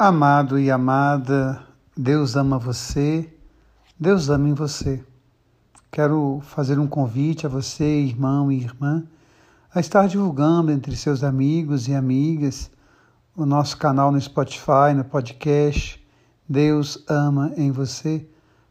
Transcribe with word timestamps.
Amado 0.00 0.60
e 0.60 0.70
amada, 0.70 1.60
Deus 1.96 2.36
ama 2.36 2.56
você, 2.56 3.28
Deus 3.98 4.30
ama 4.30 4.48
em 4.48 4.54
você. 4.54 5.04
Quero 5.90 6.40
fazer 6.44 6.78
um 6.78 6.86
convite 6.86 7.44
a 7.44 7.48
você, 7.48 8.02
irmão 8.02 8.52
e 8.52 8.62
irmã, 8.62 9.02
a 9.74 9.80
estar 9.80 10.06
divulgando 10.06 10.70
entre 10.70 10.94
seus 10.94 11.24
amigos 11.24 11.88
e 11.88 11.96
amigas 11.96 12.70
o 13.34 13.44
nosso 13.44 13.76
canal 13.76 14.12
no 14.12 14.20
Spotify, 14.20 14.94
no 14.94 15.02
podcast 15.02 16.00
Deus 16.48 17.02
ama 17.08 17.52
em 17.56 17.72
você, 17.72 18.24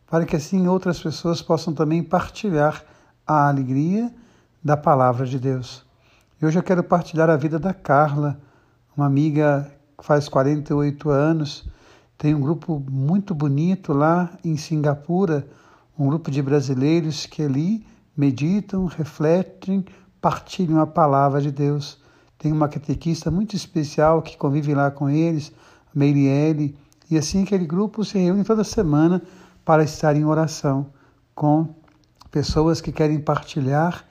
para 0.09 0.25
que 0.25 0.37
assim 0.37 0.65
outras 0.69 0.97
pessoas 0.97 1.41
possam 1.41 1.73
também 1.73 2.01
partilhar 2.01 2.81
a 3.27 3.49
alegria 3.49 4.15
da 4.63 4.77
palavra 4.77 5.25
de 5.25 5.37
Deus. 5.37 5.85
E 6.41 6.45
hoje 6.45 6.57
eu 6.57 6.63
quero 6.63 6.85
partilhar 6.85 7.29
a 7.29 7.35
vida 7.35 7.59
da 7.59 7.73
Carla, 7.73 8.39
uma 8.95 9.05
amiga 9.05 9.69
faz 10.01 10.29
48 10.29 11.09
anos, 11.09 11.67
tem 12.17 12.33
um 12.33 12.39
grupo 12.39 12.83
muito 12.89 13.33
bonito 13.33 13.93
lá 13.93 14.31
em 14.43 14.55
Singapura, 14.55 15.47
um 15.97 16.07
grupo 16.07 16.29
de 16.29 16.41
brasileiros 16.41 17.25
que 17.25 17.41
ali 17.41 17.85
meditam, 18.15 18.85
refletem, 18.85 19.83
partilham 20.21 20.79
a 20.79 20.87
palavra 20.87 21.41
de 21.41 21.51
Deus. 21.51 21.99
Tem 22.37 22.51
uma 22.51 22.67
catequista 22.67 23.31
muito 23.31 23.55
especial 23.55 24.21
que 24.21 24.37
convive 24.37 24.73
lá 24.73 24.91
com 24.91 25.09
eles, 25.09 25.51
Meirielle, 25.93 26.77
e 27.09 27.17
assim 27.17 27.43
aquele 27.43 27.65
grupo 27.65 28.03
se 28.05 28.17
reúne 28.19 28.43
toda 28.43 28.63
semana 28.63 29.21
para 29.65 29.83
estar 29.83 30.15
em 30.15 30.25
oração 30.25 30.87
com 31.33 31.73
pessoas 32.29 32.81
que 32.81 32.91
querem 32.91 33.19
partilhar 33.19 34.05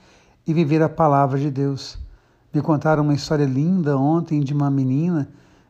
e 0.47 0.53
viver 0.53 0.83
a 0.83 0.89
palavra 0.89 1.39
de 1.39 1.51
Deus. 1.51 1.99
Me 2.53 2.61
contaram 2.61 3.03
uma 3.03 3.15
história 3.15 3.45
linda 3.45 3.97
ontem 3.97 4.41
de 4.41 4.53
uma 4.53 4.71
menina 4.71 5.29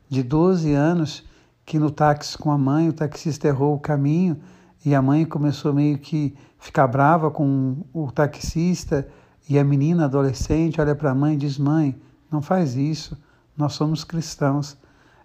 de 0.08 0.22
12 0.22 0.72
anos 0.72 1.24
que 1.64 1.78
no 1.78 1.90
táxi 1.90 2.38
com 2.38 2.50
a 2.50 2.58
mãe, 2.58 2.88
o 2.88 2.92
taxista 2.92 3.48
errou 3.48 3.74
o 3.74 3.80
caminho 3.80 4.38
e 4.84 4.94
a 4.94 5.02
mãe 5.02 5.24
começou 5.24 5.74
meio 5.74 5.98
que 5.98 6.36
ficar 6.58 6.86
brava 6.86 7.30
com 7.30 7.78
o 7.92 8.10
taxista 8.12 9.06
e 9.48 9.58
a 9.58 9.64
menina 9.64 10.04
adolescente 10.04 10.80
olha 10.80 10.94
para 10.94 11.10
a 11.10 11.14
mãe 11.14 11.34
e 11.34 11.38
diz: 11.38 11.58
Mãe, 11.58 11.96
não 12.30 12.40
faz 12.40 12.76
isso, 12.76 13.16
nós 13.56 13.72
somos 13.72 14.04
cristãos. 14.04 14.76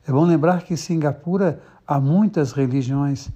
É 0.08 0.12
bom 0.12 0.26
lembrar 0.26 0.64
que 0.64 0.74
em 0.74 0.78
Singapura 0.78 1.62
há 1.86 2.00
muitas 2.00 2.52
religiões, 2.52 3.30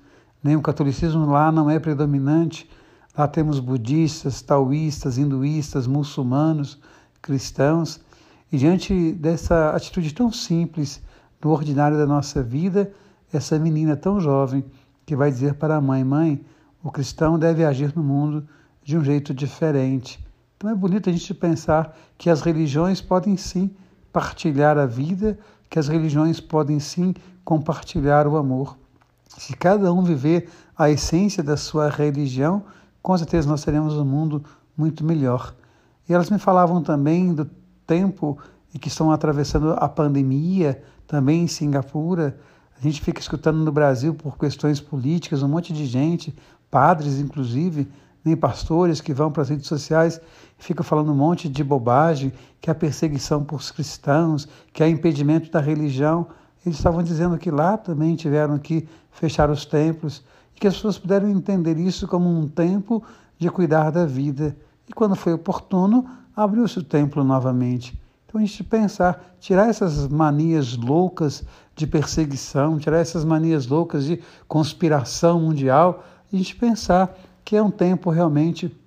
nem 0.43 0.55
o 0.55 0.61
catolicismo 0.61 1.25
lá 1.25 1.51
não 1.51 1.69
é 1.69 1.79
predominante. 1.79 2.69
Lá 3.17 3.27
temos 3.27 3.59
budistas, 3.59 4.41
taoístas, 4.41 5.17
hinduístas, 5.17 5.88
muçulmanos, 5.88 6.79
cristãos. 7.21 8.01
E 8.51 8.57
diante 8.57 9.13
dessa 9.13 9.69
atitude 9.69 10.13
tão 10.13 10.31
simples, 10.31 11.01
do 11.39 11.50
ordinário 11.50 11.97
da 11.97 12.05
nossa 12.05 12.41
vida, 12.41 12.91
essa 13.31 13.58
menina 13.59 13.95
tão 13.95 14.19
jovem 14.19 14.64
que 15.05 15.16
vai 15.16 15.31
dizer 15.31 15.55
para 15.55 15.75
a 15.75 15.81
mãe: 15.81 16.03
Mãe, 16.03 16.45
o 16.83 16.91
cristão 16.91 17.38
deve 17.38 17.64
agir 17.64 17.95
no 17.95 18.03
mundo 18.03 18.47
de 18.83 18.97
um 18.97 19.03
jeito 19.03 19.33
diferente. 19.33 20.23
Então 20.58 20.69
é 20.69 20.75
bonito 20.75 21.09
a 21.09 21.13
gente 21.13 21.33
pensar 21.33 21.95
que 22.17 22.30
as 22.30 22.41
religiões 22.41 23.02
podem 23.02 23.36
sim 23.36 23.75
partilhar 24.11 24.78
a 24.78 24.86
vida, 24.86 25.38
que 25.69 25.78
as 25.78 25.88
religiões 25.88 26.39
podem 26.39 26.80
sim 26.80 27.13
compartilhar 27.44 28.28
o 28.28 28.38
amor. 28.38 28.78
Se 29.38 29.56
cada 29.56 29.91
um 29.91 30.03
viver 30.03 30.50
a 30.78 30.89
essência 30.89 31.44
da 31.44 31.58
sua 31.58 31.89
religião, 31.89 32.63
com 33.02 33.17
certeza 33.17 33.50
nós 33.50 33.63
teremos 33.63 33.95
um 33.95 34.06
mundo 34.06 34.44
muito 34.78 35.03
melhor. 35.03 35.53
E 36.08 36.13
elas 36.13 36.30
me 36.30 36.39
falavam 36.39 36.81
também 36.81 37.33
do 37.33 37.45
tempo 37.86 38.38
e 38.75 38.77
que 38.77 38.89
estão 38.89 39.09
atravessando 39.09 39.71
a 39.71 39.87
pandemia, 39.87 40.83
também 41.07 41.43
em 41.43 41.47
Singapura. 41.47 42.37
A 42.77 42.81
gente 42.81 42.99
fica 42.99 43.21
escutando 43.21 43.59
no 43.59 43.71
Brasil 43.71 44.13
por 44.13 44.37
questões 44.37 44.81
políticas, 44.81 45.41
um 45.41 45.47
monte 45.47 45.71
de 45.71 45.85
gente, 45.85 46.35
padres 46.69 47.17
inclusive, 47.17 47.87
nem 48.23 48.35
pastores 48.35 48.99
que 48.99 49.13
vão 49.13 49.31
para 49.31 49.43
as 49.43 49.49
redes 49.49 49.67
sociais 49.67 50.19
e 50.59 50.63
ficam 50.63 50.83
falando 50.83 51.09
um 51.09 51.16
monte 51.16 51.47
de 51.47 51.63
bobagem, 51.63 52.33
que 52.59 52.69
há 52.69 52.75
perseguição 52.75 53.45
por 53.45 53.63
cristãos, 53.72 54.45
que 54.73 54.83
há 54.83 54.89
impedimento 54.89 55.50
da 55.50 55.61
religião. 55.61 56.27
Eles 56.66 56.77
estavam 56.77 57.01
dizendo 57.01 57.38
que 57.38 57.50
lá 57.50 57.77
também 57.77 58.13
tiveram 58.13 58.57
que 58.57 58.89
fechar 59.09 59.50
os 59.50 59.66
templos 59.66 60.21
e 60.53 60.59
que 60.59 60.67
as 60.67 60.73
pessoas 60.75 60.97
puderam 60.97 61.29
entender 61.29 61.77
isso 61.77 62.09
como 62.09 62.27
um 62.27 62.45
tempo 62.45 63.01
de 63.38 63.50
cuidar 63.50 63.89
da 63.89 64.05
vida. 64.05 64.53
E 64.89 64.91
quando 64.91 65.16
foi 65.16 65.31
oportuno, 65.31 66.05
abriu-se 66.35 66.79
o 66.79 66.83
templo 66.83 67.23
novamente. 67.23 67.97
Então 68.35 68.44
a 68.44 68.46
gente 68.46 68.66
pensar, 68.66 69.38
tirar 69.40 69.69
essas 69.69 70.09
manias 70.09 70.75
loucas 70.75 71.41
de 71.73 71.88
perseguição, 71.88 72.78
tirar 72.78 72.97
essas 72.97 73.23
manias 73.23 73.66
loucas 73.66 74.03
de 74.03 74.22
conspiração 74.46 75.40
mundial, 75.40 76.03
a 76.34 76.35
gente 76.35 76.53
pensar 76.53 77.18
que 77.45 77.56
é 77.56 77.63
um 77.63 77.72
tempo 77.72 78.09
realmente 78.09 78.78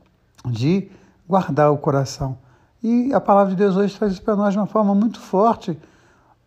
de 0.44 0.90
guardar 1.26 1.72
o 1.72 1.78
coração. 1.78 2.36
E 2.82 3.10
a 3.14 3.22
palavra 3.22 3.54
de 3.54 3.56
Deus 3.56 3.74
hoje 3.74 3.96
traz 3.96 4.12
isso 4.12 4.22
para 4.22 4.36
nós 4.36 4.52
de 4.52 4.58
uma 4.58 4.66
forma 4.66 4.94
muito 4.94 5.18
forte. 5.18 5.78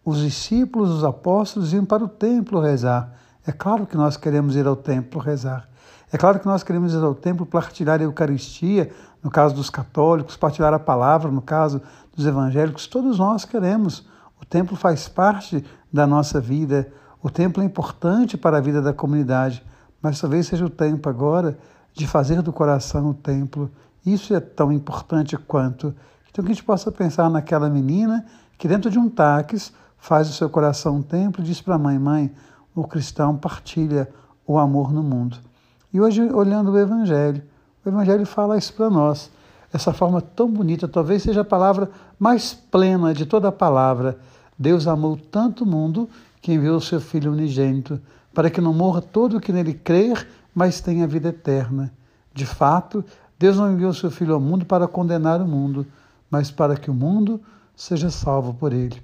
Os 0.05 0.19
discípulos, 0.19 0.91
os 0.91 1.03
apóstolos 1.03 1.73
iam 1.73 1.85
para 1.85 2.03
o 2.03 2.07
templo 2.07 2.59
rezar. 2.59 3.17
É 3.47 3.51
claro 3.51 3.87
que 3.87 3.97
nós 3.97 4.15
queremos 4.15 4.55
ir 4.55 4.67
ao 4.67 4.75
templo 4.75 5.19
rezar. 5.19 5.67
É 6.13 6.17
claro 6.17 6.39
que 6.39 6.45
nós 6.45 6.61
queremos 6.61 6.93
ir 6.93 7.01
ao 7.01 7.15
templo 7.15 7.45
partilhar 7.45 8.01
a 8.01 8.03
Eucaristia, 8.03 8.91
no 9.23 9.31
caso 9.31 9.55
dos 9.55 9.69
católicos, 9.69 10.35
partilhar 10.35 10.73
a 10.73 10.79
palavra, 10.79 11.31
no 11.31 11.41
caso 11.41 11.81
dos 12.13 12.25
evangélicos, 12.25 12.85
todos 12.85 13.17
nós 13.17 13.45
queremos. 13.45 14.05
O 14.41 14.45
templo 14.45 14.75
faz 14.75 15.07
parte 15.07 15.63
da 15.91 16.05
nossa 16.05 16.41
vida, 16.41 16.91
o 17.23 17.29
templo 17.29 17.63
é 17.63 17.65
importante 17.65 18.37
para 18.37 18.57
a 18.57 18.61
vida 18.61 18.81
da 18.81 18.91
comunidade, 18.91 19.63
mas 20.01 20.19
talvez 20.19 20.47
seja 20.47 20.65
o 20.65 20.69
tempo 20.69 21.07
agora 21.07 21.57
de 21.93 22.05
fazer 22.05 22.41
do 22.41 22.51
coração 22.51 23.11
o 23.11 23.13
templo. 23.13 23.71
Isso 24.05 24.33
é 24.33 24.39
tão 24.41 24.69
importante 24.71 25.37
quanto. 25.37 25.95
Então, 26.29 26.43
que 26.43 26.51
a 26.51 26.53
gente 26.53 26.65
possa 26.65 26.91
pensar 26.91 27.29
naquela 27.29 27.69
menina 27.69 28.25
que, 28.57 28.67
dentro 28.67 28.89
de 28.91 28.99
um 28.99 29.09
táxi, 29.09 29.71
faz 29.97 30.29
o 30.29 30.33
seu 30.33 30.49
coração 30.49 30.97
um 30.97 31.01
templo 31.01 31.41
e 31.41 31.45
diz 31.45 31.61
para 31.61 31.75
a 31.75 31.79
mãe: 31.79 31.97
Mãe, 31.97 32.35
o 32.75 32.83
cristão 32.85 33.37
partilha 33.37 34.09
o 34.45 34.57
amor 34.57 34.91
no 34.91 35.03
mundo. 35.03 35.50
E 35.93 35.99
hoje, 35.99 36.21
olhando 36.31 36.71
o 36.71 36.77
Evangelho, 36.77 37.43
o 37.85 37.89
Evangelho 37.89 38.25
fala 38.25 38.57
isso 38.57 38.73
para 38.73 38.89
nós 38.89 39.29
essa 39.73 39.93
forma 39.93 40.21
tão 40.21 40.51
bonita, 40.51 40.87
talvez 40.87 41.23
seja 41.23 41.41
a 41.41 41.45
palavra 41.45 41.89
mais 42.19 42.53
plena 42.53 43.13
de 43.13 43.25
toda 43.25 43.47
a 43.47 43.51
palavra. 43.51 44.17
Deus 44.59 44.85
amou 44.85 45.17
tanto 45.17 45.63
o 45.63 45.67
mundo 45.67 46.09
que 46.41 46.53
enviou 46.53 46.77
o 46.77 46.81
seu 46.81 46.99
Filho 46.99 47.31
unigênito, 47.31 47.99
para 48.33 48.49
que 48.49 48.59
não 48.59 48.73
morra 48.73 49.01
todo 49.01 49.37
o 49.37 49.41
que 49.41 49.53
nele 49.53 49.73
crer, 49.73 50.27
mas 50.53 50.81
tenha 50.81 51.07
vida 51.07 51.29
eterna. 51.29 51.91
De 52.33 52.45
fato, 52.45 53.03
Deus 53.39 53.57
não 53.57 53.71
enviou 53.71 53.91
o 53.91 53.95
seu 53.95 54.11
Filho 54.11 54.33
ao 54.33 54.41
mundo 54.41 54.65
para 54.65 54.87
condenar 54.87 55.41
o 55.41 55.47
mundo, 55.47 55.85
mas 56.29 56.51
para 56.51 56.75
que 56.75 56.91
o 56.91 56.93
mundo 56.93 57.41
seja 57.75 58.09
salvo 58.09 58.53
por 58.53 58.73
ele. 58.73 59.01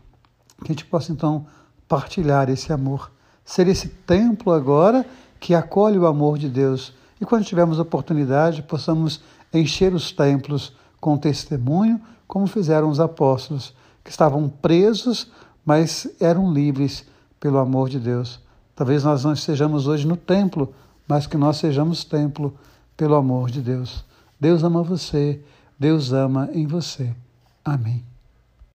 Que 0.63 0.65
a 0.65 0.73
gente 0.73 0.85
possa 0.85 1.11
então 1.11 1.45
partilhar 1.87 2.49
esse 2.49 2.73
amor, 2.73 3.09
ser 3.45 3.67
esse 3.67 3.87
templo 3.87 4.51
agora 4.51 5.05
que 5.39 5.53
acolhe 5.53 5.97
o 5.97 6.05
amor 6.05 6.37
de 6.37 6.49
Deus. 6.49 6.93
E 7.19 7.25
quando 7.25 7.45
tivermos 7.45 7.79
oportunidade, 7.79 8.61
possamos 8.63 9.21
encher 9.53 9.93
os 9.93 10.11
templos 10.11 10.73
com 10.99 11.17
testemunho, 11.17 12.01
como 12.27 12.47
fizeram 12.47 12.89
os 12.89 12.99
apóstolos, 12.99 13.73
que 14.03 14.09
estavam 14.09 14.49
presos, 14.49 15.31
mas 15.65 16.09
eram 16.19 16.51
livres 16.51 17.05
pelo 17.39 17.57
amor 17.57 17.89
de 17.89 17.99
Deus. 17.99 18.39
Talvez 18.75 19.03
nós 19.03 19.23
não 19.23 19.33
estejamos 19.33 19.87
hoje 19.87 20.07
no 20.07 20.17
templo, 20.17 20.73
mas 21.07 21.25
que 21.25 21.37
nós 21.37 21.57
sejamos 21.57 22.03
templo 22.03 22.53
pelo 22.95 23.15
amor 23.15 23.49
de 23.49 23.61
Deus. 23.61 24.05
Deus 24.39 24.63
ama 24.63 24.83
você, 24.83 25.41
Deus 25.79 26.11
ama 26.11 26.49
em 26.53 26.67
você. 26.67 27.13
Amém. 27.63 28.16